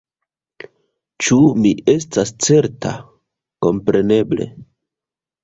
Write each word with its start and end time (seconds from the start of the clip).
Ĉu 1.25 1.37
mi 1.65 1.73
estas 1.93 2.31
certa? 2.47 2.95
Kompreneble. 3.67 4.51